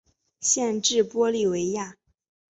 [0.39, 1.95] 县治玻利维亚。